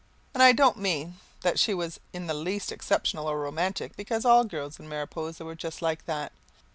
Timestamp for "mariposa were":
4.89-5.53